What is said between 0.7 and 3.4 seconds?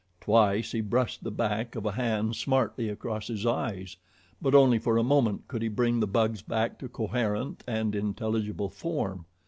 he brushed the back of a hand smartly across